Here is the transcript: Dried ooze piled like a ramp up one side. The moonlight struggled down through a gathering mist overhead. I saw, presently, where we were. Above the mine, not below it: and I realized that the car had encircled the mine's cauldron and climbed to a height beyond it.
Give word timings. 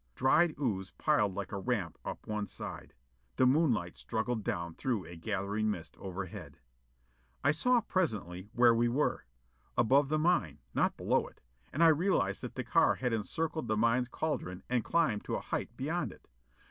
Dried 0.15 0.55
ooze 0.59 0.89
piled 0.89 1.35
like 1.35 1.51
a 1.51 1.59
ramp 1.59 1.99
up 2.03 2.25
one 2.25 2.47
side. 2.47 2.95
The 3.35 3.45
moonlight 3.45 3.99
struggled 3.99 4.43
down 4.43 4.73
through 4.73 5.05
a 5.05 5.15
gathering 5.15 5.69
mist 5.69 5.95
overhead. 5.99 6.57
I 7.43 7.51
saw, 7.51 7.81
presently, 7.81 8.49
where 8.53 8.73
we 8.73 8.87
were. 8.89 9.25
Above 9.77 10.09
the 10.09 10.17
mine, 10.17 10.57
not 10.73 10.97
below 10.97 11.27
it: 11.27 11.39
and 11.71 11.83
I 11.83 11.89
realized 11.89 12.41
that 12.41 12.55
the 12.55 12.63
car 12.63 12.95
had 12.95 13.13
encircled 13.13 13.67
the 13.67 13.77
mine's 13.77 14.07
cauldron 14.07 14.63
and 14.67 14.83
climbed 14.83 15.23
to 15.25 15.35
a 15.35 15.39
height 15.39 15.77
beyond 15.77 16.11
it. 16.13 16.27